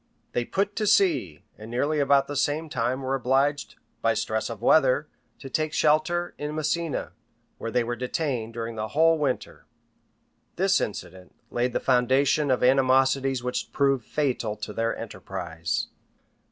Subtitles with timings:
[0.31, 4.59] They put to sea; and nearly about the same time were obliged, by stress of
[4.59, 7.11] weather, to take shelter in Messina,
[7.59, 9.67] where they were detained during the whole winter.
[10.55, 15.85] This incident laid the foundation of animosities which proved fatal to their enterprise.